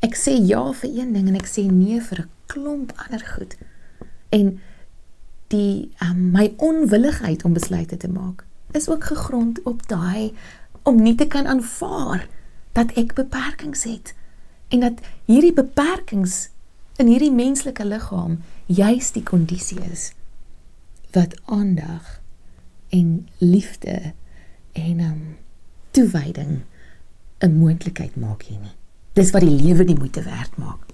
Ek 0.06 0.14
sê 0.20 0.36
ja 0.38 0.62
vir 0.82 0.92
een 1.00 1.14
ding 1.16 1.30
en 1.32 1.38
ek 1.40 1.48
sê 1.50 1.64
nee 1.66 2.02
vir 2.08 2.20
'n 2.22 2.30
klomp 2.52 2.92
ander 3.04 3.24
goed. 3.36 3.56
En 4.30 4.60
die 5.48 5.92
um, 6.02 6.32
my 6.32 6.54
onwilligheid 6.58 7.44
om 7.46 7.54
besluite 7.54 7.98
te 7.98 8.10
maak 8.10 8.46
is 8.72 8.90
ook 8.90 9.04
gegrond 9.04 9.62
op 9.64 9.88
daai 9.88 10.34
om 10.84 11.02
nie 11.02 11.16
te 11.16 11.28
kan 11.28 11.48
aanvaar 11.48 12.28
dat 12.72 12.92
ek 13.00 13.14
beperkings 13.14 13.84
het 13.84 14.14
en 14.68 14.80
dat 14.80 15.00
hierdie 15.26 15.54
beperkings 15.54 16.50
in 16.98 17.08
hierdie 17.08 17.32
menslike 17.32 17.86
liggaam 17.86 18.40
juis 18.66 19.12
die 19.12 19.24
kondisie 19.24 19.80
is 19.92 20.12
wat 21.12 21.36
aandag 21.46 22.20
en 22.90 23.28
liefde 23.38 24.14
en 24.72 25.00
um, 25.00 25.38
toewyding 25.92 26.64
'n 27.40 27.58
moontlikheid 27.58 28.16
maak 28.16 28.44
hier 28.44 28.60
nie. 28.60 28.76
Dis 29.14 29.32
wat 29.32 29.42
die 29.42 29.62
lewe 29.64 29.84
die 29.84 29.98
moeite 29.98 30.24
werd 30.24 30.58
maak. 30.58 30.86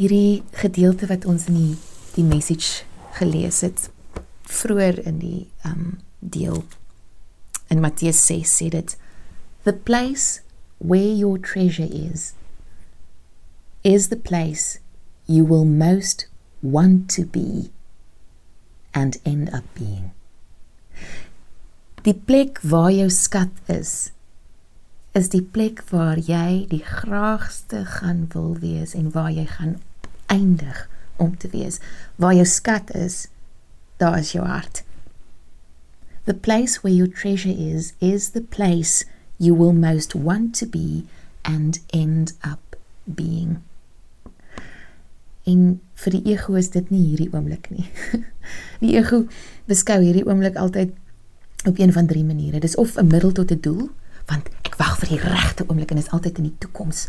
Hierdie 0.00 0.42
gedeelte 0.56 1.10
wat 1.10 1.26
ons 1.28 1.42
in 1.50 1.56
die 1.58 1.72
die 2.14 2.22
message 2.24 2.86
gelees 3.18 3.58
het 3.60 3.90
vroeër 4.48 4.96
in 5.04 5.18
die 5.20 5.40
um 5.68 5.98
deel. 6.24 6.62
In 7.68 7.82
Matteus 7.84 8.22
6 8.24 8.54
sê 8.62 8.68
dit 8.72 8.94
the 9.68 9.74
place 9.74 10.40
where 10.78 11.12
your 11.12 11.36
treasure 11.36 11.84
is 11.84 12.32
is 13.84 14.08
the 14.08 14.16
place 14.16 14.78
you 15.26 15.44
will 15.44 15.68
most 15.68 16.24
want 16.62 17.12
to 17.16 17.26
be 17.26 17.68
and 18.96 19.20
end 19.24 19.52
up 19.52 19.68
being. 19.76 20.14
Die 22.08 22.16
plek 22.16 22.62
waar 22.64 22.88
jou 22.88 23.10
skat 23.12 23.52
is, 23.68 23.92
is 25.12 25.28
die 25.28 25.44
plek 25.44 25.84
waar 25.92 26.16
jy 26.16 26.64
die 26.72 26.82
graagste 26.88 27.84
gaan 28.00 28.24
wil 28.32 28.56
wees 28.64 28.96
en 28.96 29.12
waar 29.12 29.28
jy 29.36 29.44
gaan 29.44 29.76
eindig 30.30 30.88
om 31.20 31.36
te 31.36 31.48
wees. 31.52 31.78
Waar 32.16 32.34
jou 32.34 32.46
skat 32.46 32.94
is, 32.94 33.26
daar 34.00 34.18
is 34.18 34.32
jou 34.32 34.46
hart. 34.46 34.82
The 36.24 36.34
place 36.34 36.80
where 36.80 36.96
your 36.96 37.10
treasure 37.10 37.54
is 37.54 37.92
is 37.98 38.30
the 38.30 38.40
place 38.42 39.04
you 39.36 39.56
will 39.56 39.72
most 39.72 40.14
want 40.14 40.54
to 40.58 40.66
be 40.66 41.04
and 41.42 41.80
end 41.90 42.36
up 42.44 42.76
being. 43.04 43.58
En 45.48 45.80
vir 45.94 46.16
die 46.16 46.22
ego 46.34 46.54
is 46.60 46.70
dit 46.70 46.90
nie 46.92 47.02
hierdie 47.10 47.30
oomblik 47.32 47.70
nie. 47.72 47.88
Die 48.80 48.94
ego 48.96 49.24
beskou 49.68 49.98
hierdie 50.00 50.24
oomblik 50.26 50.56
altyd 50.60 50.92
op 51.68 51.78
een 51.78 51.92
van 51.92 52.06
drie 52.08 52.24
maniere. 52.24 52.60
Dis 52.60 52.76
of 52.76 52.96
'n 52.96 53.06
middel 53.06 53.32
tot 53.32 53.52
'n 53.52 53.60
doel, 53.60 53.90
want 54.26 54.48
ek 54.64 54.76
wag 54.76 54.98
vir 54.98 55.08
die 55.08 55.20
regte 55.20 55.64
oomblik 55.68 55.90
en 55.90 55.98
is 55.98 56.10
altyd 56.10 56.38
in 56.38 56.48
die 56.48 56.58
toekoms. 56.58 57.08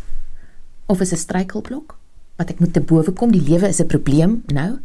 Of 0.85 0.99
is 1.01 1.11
'n 1.11 1.17
struikelblok 1.17 2.00
wat 2.35 2.49
ek 2.49 2.59
moet 2.59 2.73
te 2.73 2.81
bowe 2.81 3.11
kom, 3.11 3.31
die 3.31 3.41
lewe 3.41 3.67
is 3.67 3.81
'n 3.81 3.87
probleem 3.87 4.43
nou 4.47 4.79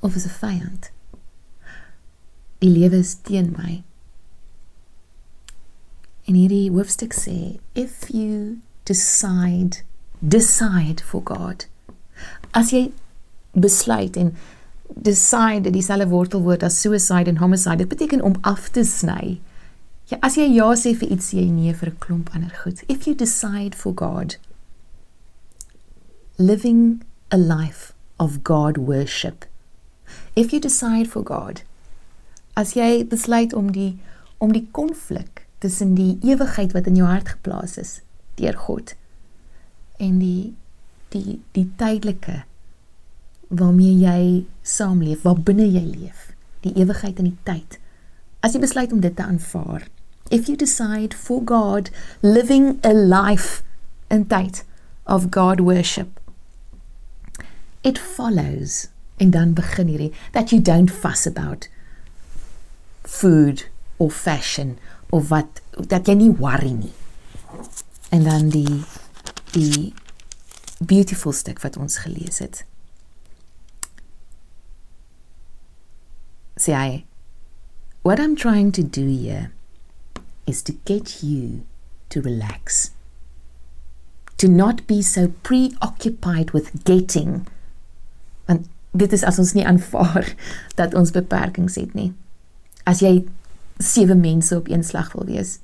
of 0.00 0.16
is 0.16 0.26
'n 0.26 0.36
vyand? 0.40 0.90
Die 2.58 2.70
lewe 2.70 2.96
is 2.96 3.14
teen 3.14 3.54
my. 3.56 3.82
En 6.24 6.34
hierdie 6.34 6.70
hoofstuk 6.70 7.12
sê 7.12 7.58
if 7.74 8.08
you 8.08 8.60
decide 8.84 9.84
decide 10.28 11.02
for 11.02 11.20
God. 11.24 11.66
As 12.50 12.70
jy 12.70 12.92
besluit 13.52 14.16
en 14.16 14.32
decide 14.94 15.70
dieselfde 15.70 16.08
wortelwoord 16.08 16.62
as 16.62 16.80
suicide 16.80 17.30
en 17.30 17.36
homicide, 17.36 17.76
dit 17.76 17.88
beteken 17.88 18.22
om 18.22 18.36
af 18.40 18.68
te 18.68 18.84
sny. 18.84 19.40
Ja, 20.10 20.18
as 20.20 20.36
jy 20.36 20.46
ja 20.52 20.70
sê 20.76 20.94
vir 20.96 21.12
iets, 21.16 21.30
sê 21.32 21.40
jy 21.40 21.50
nee 21.50 21.74
vir 21.74 21.90
'n 21.90 21.98
klomp 21.98 22.30
ander 22.34 22.54
goed. 22.62 22.82
If 22.88 23.06
you 23.06 23.14
decide 23.16 23.74
for 23.74 23.92
God, 23.94 24.36
living 26.36 27.04
a 27.30 27.36
life 27.36 27.92
of 28.18 28.42
God 28.42 28.76
worship. 28.76 29.44
If 30.34 30.52
you 30.52 30.60
decide 30.60 31.08
for 31.08 31.22
God, 31.22 31.62
as 32.56 32.74
jy 32.74 33.04
besluit 33.06 33.54
om 33.54 33.70
die 33.72 33.98
om 34.42 34.52
die 34.52 34.66
konflik 34.74 35.46
tussen 35.62 35.94
die 35.94 36.18
ewigheid 36.26 36.74
wat 36.74 36.90
in 36.90 36.98
jou 36.98 37.06
hart 37.06 37.30
geplaas 37.36 37.78
is 37.78 38.00
deur 38.38 38.58
God 38.66 38.96
en 40.02 40.18
die 40.18 40.54
die 41.14 41.38
die 41.54 41.68
tydelike 41.78 42.42
waarmee 43.54 43.94
jy 44.02 44.44
saamleef, 44.66 45.22
waar 45.22 45.38
binne 45.38 45.68
jy 45.68 45.84
leef, 45.86 46.32
die 46.66 46.74
ewigheid 46.74 47.20
en 47.22 47.30
die 47.30 47.38
tyd. 47.46 47.78
As 48.42 48.56
jy 48.56 48.62
besluit 48.64 48.92
om 48.92 49.04
dit 49.04 49.14
te 49.14 49.22
aanvaar, 49.22 49.86
if 50.34 50.48
you 50.48 50.56
decide 50.58 51.14
for 51.14 51.44
God, 51.46 51.92
living 52.22 52.80
a 52.82 52.92
life 52.92 53.62
in 54.10 54.26
tyd 54.26 54.64
of 55.06 55.30
God 55.30 55.62
worship, 55.62 56.18
it 57.84 58.00
follows 58.00 58.88
en 59.22 59.30
dan 59.30 59.54
begin 59.54 59.92
hierdie 59.92 60.12
that 60.32 60.52
you 60.52 60.60
don't 60.60 60.90
fuss 60.90 61.26
about 61.28 61.68
food 63.04 63.68
or 64.02 64.10
fashion 64.10 64.78
of 65.12 65.30
wat 65.30 65.60
dat 65.78 66.08
jy 66.10 66.16
nie 66.18 66.32
worry 66.40 66.72
nie. 66.74 66.94
En 68.10 68.24
dan 68.26 68.50
die 68.50 68.82
die 69.54 69.92
beautiful 70.82 71.32
stuk 71.32 71.60
wat 71.62 71.76
ons 71.78 72.00
gelees 72.02 72.40
het. 72.42 72.64
Sê 76.58 76.74
hy 76.74 77.04
What 78.04 78.20
I'm 78.20 78.36
trying 78.36 78.70
to 78.72 78.82
do 78.82 79.06
here 79.06 79.50
is 80.46 80.62
to 80.64 80.72
get 80.84 81.22
you 81.22 81.64
to 82.10 82.20
relax. 82.20 82.90
To 84.36 84.48
not 84.48 84.86
be 84.86 85.00
so 85.00 85.28
preoccupied 85.42 86.50
with 86.50 86.84
getting. 86.84 87.46
Want 88.46 88.68
dit 88.92 89.12
is 89.12 89.24
as 89.26 89.38
ons 89.38 89.52
nie 89.56 89.66
aanvaar 89.66 90.34
dat 90.80 90.94
ons 90.94 91.14
beperkings 91.14 91.78
het 91.80 91.94
nie. 91.94 92.12
As 92.84 93.00
jy 93.00 93.24
sewe 93.82 94.14
mense 94.14 94.56
op 94.56 94.68
een 94.70 94.84
slag 94.84 95.12
wil 95.12 95.26
wees, 95.26 95.58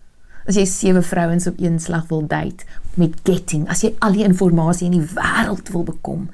as 0.48 0.56
jy 0.56 0.64
sewe 0.66 1.02
vrouens 1.04 1.46
op 1.46 1.60
een 1.60 1.78
slag 1.78 2.08
wil 2.10 2.24
date 2.26 2.66
met 2.98 3.20
getting, 3.28 3.68
as 3.70 3.84
jy 3.84 3.92
al 4.00 4.16
die 4.16 4.24
inligting 4.26 4.90
in 4.90 4.98
die 4.98 5.12
wêreld 5.14 5.70
wil 5.74 5.84
bekom, 5.86 6.28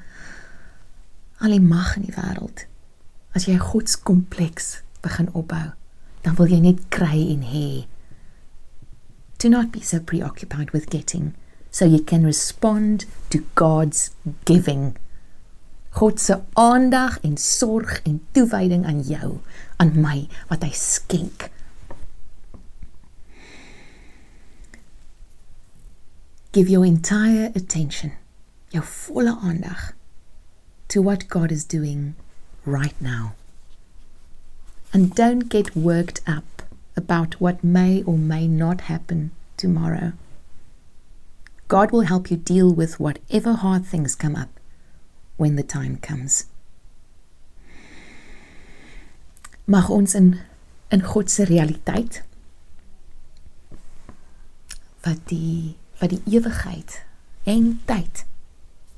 al 1.43 1.53
die 1.53 1.61
mag 1.61 1.95
in 1.99 2.07
die 2.07 2.15
wêreld, 2.15 2.65
as 3.35 3.45
jy 3.45 3.53
'n 3.53 3.69
godskompleks 3.69 4.81
begin 5.01 5.29
opbou, 5.33 5.73
dan 6.23 6.35
wil 6.35 6.47
jy 6.47 6.59
net 6.59 6.79
kry 6.89 7.29
en 7.33 7.43
hê. 7.43 7.85
Do 9.37 9.49
not 9.49 9.71
be 9.71 9.83
so 9.83 9.99
preoccupied 9.99 10.71
with 10.71 10.89
getting 10.89 11.35
so 11.69 11.85
you 11.85 11.99
can 12.03 12.25
respond 12.25 13.05
to 13.29 13.43
God's 13.53 14.11
giving. 14.45 14.97
God 15.97 16.19
se 16.19 16.41
aandag 16.53 17.19
en 17.25 17.37
sorg 17.37 18.01
en 18.03 18.21
toewyding 18.31 18.85
aan 18.85 18.99
jou, 19.01 19.39
aan 19.81 19.95
my 19.97 20.27
wat 20.47 20.61
hy 20.61 20.69
skenk. 20.77 21.47
Give 26.53 26.69
your 26.69 26.85
entire 26.85 27.49
attention, 27.57 28.13
jou 28.69 28.83
volle 28.85 29.33
aandag 29.41 29.95
to 30.93 31.01
what 31.01 31.25
God 31.33 31.51
is 31.51 31.65
doing 31.65 32.13
right 32.63 33.01
now. 33.01 33.33
And 34.93 35.15
don't 35.15 35.49
get 35.49 35.75
worked 35.75 36.21
up 36.27 36.61
about 36.95 37.41
what 37.41 37.63
may 37.63 38.03
or 38.03 38.19
may 38.19 38.47
not 38.47 38.81
happen 38.81 39.31
tomorrow. 39.57 40.13
God 41.67 41.91
will 41.91 42.05
help 42.05 42.29
you 42.29 42.37
deal 42.37 42.71
with 42.71 42.99
whatever 42.99 43.53
hard 43.53 43.83
things 43.85 44.13
come 44.15 44.35
up 44.35 44.56
when 45.37 45.55
the 45.55 45.65
time 45.65 45.97
comes. 46.01 46.45
Mag 49.65 49.89
ons 49.89 50.13
in 50.15 50.37
in 50.89 51.03
God 51.03 51.31
se 51.31 51.43
realiteit 51.43 52.21
wat 55.03 55.19
die 55.27 55.75
wat 55.99 56.13
die 56.13 56.37
ewigheid 56.37 57.01
en 57.43 57.73
tyd 57.89 58.23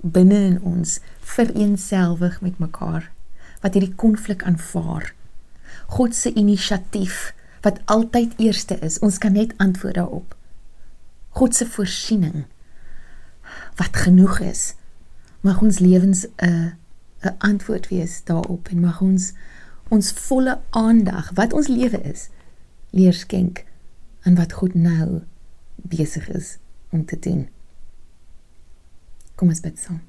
binne 0.02 0.40
in 0.52 0.60
ons 0.62 1.00
vereenselwig 1.36 2.38
met 2.46 2.60
mekaar 2.62 3.10
wat 3.64 3.76
hierdie 3.76 3.96
konflik 4.00 4.46
aanvaar 4.48 5.12
God 5.90 6.16
se 6.16 6.32
inisiatief 6.38 7.32
wat 7.66 7.82
altyd 7.92 8.38
eerste 8.38 8.78
is 8.86 9.00
ons 9.06 9.18
kan 9.18 9.34
net 9.34 9.56
antwoord 9.58 9.98
daarop 9.98 10.36
God 11.42 11.58
se 11.58 11.66
voorsiening 11.66 12.46
wat 13.82 13.98
genoeg 14.06 14.40
is 14.46 14.64
mag 15.42 15.62
ons 15.62 15.80
lewens 15.80 16.28
'n 16.38 16.76
'n 17.22 17.36
antwoord 17.38 17.88
wees 17.88 18.24
daarop 18.24 18.68
en 18.68 18.80
mag 18.80 19.02
ons 19.02 19.34
ons 19.90 20.12
volle 20.12 20.60
aandag 20.70 21.32
wat 21.34 21.54
ons 21.54 21.68
lewe 21.68 22.02
is 22.02 22.30
leer 22.90 23.14
skenk 23.14 23.66
aan 24.22 24.36
wat 24.36 24.54
God 24.54 24.74
nou 24.74 25.22
besig 25.76 26.30
is 26.30 26.58
om 26.90 27.06
te 27.06 27.20
doen. 27.20 27.48
Kom 29.36 29.48
ons 29.48 29.62
bid 29.64 29.80
saam. 29.80 30.02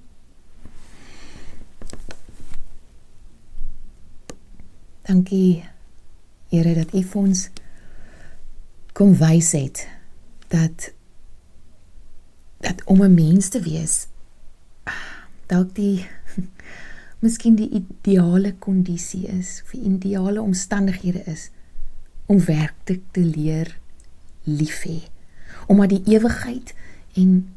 Dankie 5.03 5.65
Here 6.51 6.75
dat 6.75 6.95
U 6.95 7.05
ons 7.15 7.49
kom 8.93 9.13
wys 9.15 9.53
het 9.55 9.87
dat 10.51 10.91
dat 12.59 12.83
om 12.85 13.03
'n 13.03 13.15
mens 13.15 13.49
te 13.49 13.61
wees 13.61 14.07
dalk 15.51 15.75
die 15.77 16.07
miskien 17.25 17.57
die 17.59 17.69
ideale 17.83 18.55
kondisie 18.59 19.27
is, 19.29 19.61
vir 19.69 19.83
ideale 19.93 20.43
omstandighede 20.43 21.25
is 21.29 21.51
om 22.31 22.39
werklik 22.47 23.03
te 23.13 23.25
leer 23.27 23.75
lief 24.47 24.85
hê 24.87 25.01
omdat 25.71 25.93
die 25.93 26.17
ewigheid 26.17 26.75
en 27.19 27.49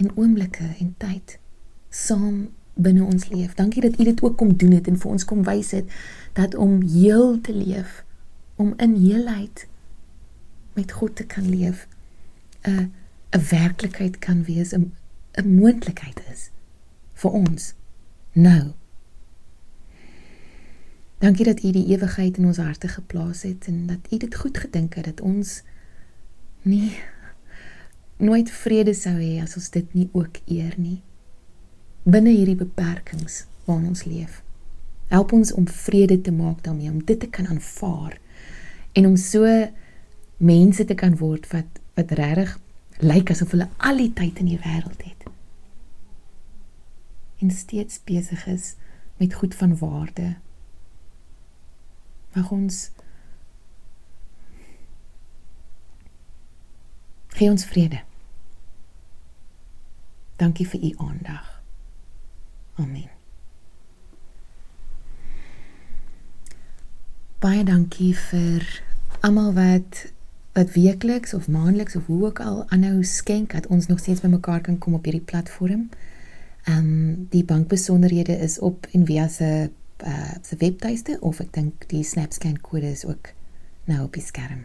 en 0.00 0.08
oomblikke 0.16 0.66
en 0.80 0.94
tyd 0.98 1.36
saam 1.92 2.48
binne 2.74 3.04
ons 3.04 3.28
leef. 3.28 3.54
Dankie 3.54 3.82
dat 3.84 3.98
U 4.00 4.04
dit 4.04 4.22
ook 4.22 4.36
kom 4.40 4.54
doen 4.56 4.72
het 4.72 4.88
en 4.88 4.96
vir 4.98 5.10
ons 5.10 5.24
kom 5.28 5.42
wys 5.44 5.74
het 5.76 5.88
dat 6.36 6.54
om 6.54 6.80
heel 6.80 7.40
te 7.40 7.52
leef, 7.52 8.04
om 8.56 8.72
in 8.80 8.94
heelheid 8.96 9.66
met 10.72 10.92
God 10.92 11.16
te 11.16 11.26
kan 11.28 11.48
leef, 11.48 11.86
'n 12.64 12.92
'n 13.36 13.44
werklikheid 13.50 14.18
kan 14.18 14.44
wees, 14.44 14.72
'n 14.72 14.92
'n 15.36 15.54
moontlikheid 15.54 16.20
is 16.32 16.50
vir 17.22 17.36
ons 17.38 17.72
nou. 18.34 18.72
Dankie 21.22 21.46
dat 21.46 21.62
U 21.62 21.70
die 21.70 21.86
ewigheid 21.94 22.38
in 22.40 22.48
ons 22.50 22.58
harte 22.58 22.88
geplaas 22.90 23.44
het 23.46 23.68
en 23.70 23.86
dat 23.86 24.10
U 24.10 24.18
dit 24.18 24.34
goed 24.34 24.58
gedink 24.58 24.96
het 24.98 25.06
dat 25.06 25.20
ons 25.22 25.60
nie 26.66 26.90
nooit 28.22 28.50
vrede 28.50 28.94
sou 28.94 29.14
hê 29.18 29.36
as 29.42 29.54
ons 29.58 29.70
dit 29.74 29.94
nie 29.94 30.08
ook 30.12 30.40
eer 30.46 30.74
nie. 30.78 30.98
Binne 32.02 32.34
hierdie 32.34 32.58
beperkings 32.58 33.44
waarin 33.66 33.92
ons 33.92 34.04
leef. 34.04 34.40
Help 35.12 35.32
ons 35.36 35.52
om 35.54 35.68
vrede 35.68 36.20
te 36.20 36.32
maak 36.34 36.62
daarmee, 36.64 36.90
om 36.90 37.04
dit 37.04 37.20
te 37.20 37.28
kan 37.30 37.46
aanvaar 37.46 38.18
en 38.92 39.06
om 39.06 39.16
so 39.16 39.46
mense 40.42 40.84
te 40.84 40.94
kan 40.98 41.16
word 41.16 41.46
wat 41.52 41.80
wat 41.94 42.14
regtig 42.18 42.56
lyk 43.04 43.30
asof 43.30 43.52
hulle 43.54 43.68
al 43.78 43.98
die 44.00 44.12
tyd 44.16 44.40
in 44.40 44.48
die 44.54 44.60
wêreld 44.62 45.02
het. 45.04 45.21
En 47.42 47.50
steeds 47.50 47.98
besig 48.04 48.46
is 48.46 48.74
met 49.16 49.34
goed 49.34 49.54
van 49.54 49.78
waarde. 49.78 50.36
Mag 52.32 52.50
ons 52.50 52.90
gee 57.34 57.50
ons 57.50 57.64
vrede. 57.64 58.02
Dankie 60.36 60.68
vir 60.68 60.84
u 60.84 60.92
aandag. 60.96 61.62
Amen. 62.74 63.10
Baie 67.42 67.64
dankie 67.66 68.14
vir 68.30 68.66
almal 69.20 69.52
wat 69.58 70.06
wat 70.52 70.72
weekliks 70.76 71.34
of 71.34 71.48
maandeliks 71.48 71.96
of 71.96 72.06
hoe 72.06 72.24
ook 72.26 72.40
al 72.40 72.68
aanhou 72.68 73.04
skenk 73.04 73.52
dat 73.52 73.66
ons 73.66 73.86
nog 73.86 73.98
steeds 73.98 74.20
bymekaar 74.20 74.60
kan 74.60 74.78
kom 74.78 74.94
op 74.94 75.04
hierdie 75.04 75.24
platform. 75.24 75.88
Ehm 76.62 76.78
um, 76.78 77.26
die 77.30 77.44
bankbesonderhede 77.44 78.36
is 78.38 78.58
op 78.58 78.86
Envia 78.92 79.28
se 79.28 79.70
uh, 80.04 80.34
se 80.42 80.56
webtuiste 80.56 81.16
of 81.20 81.40
ek 81.40 81.52
dink 81.52 81.88
die 81.90 82.04
SnapScan 82.06 82.60
kode 82.60 82.90
is 82.90 83.04
ook 83.04 83.32
nou 83.90 84.04
op 84.04 84.14
die 84.14 84.22
skerm. 84.22 84.64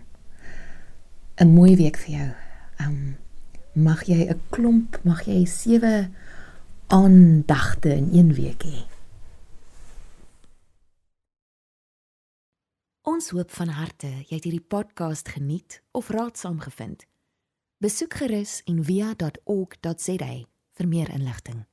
'n 1.42 1.54
Mooi 1.54 1.76
week 1.76 1.98
vir 1.98 2.14
jou. 2.18 2.30
Ehm 2.78 2.90
um, 2.90 3.16
mag 3.84 4.04
jy 4.06 4.30
'n 4.30 4.42
klomp, 4.50 5.00
mag 5.04 5.26
jy 5.26 5.46
sewe 5.46 6.10
aandagte 6.88 7.96
in 7.96 8.10
een 8.14 8.34
week 8.34 8.64
hê. 8.64 8.86
Ons 13.02 13.30
hoop 13.30 13.52
van 13.52 13.68
harte 13.68 14.08
jy 14.08 14.36
het 14.36 14.44
hierdie 14.44 14.68
podcast 14.68 15.30
geniet 15.30 15.82
of 15.92 16.10
raadsaam 16.10 16.60
gevind. 16.60 17.06
Besoek 17.78 18.14
gerus 18.14 18.62
en 18.66 18.84
via.ok.za 18.84 20.34
vir 20.78 20.88
meer 20.88 21.10
inligting. 21.10 21.66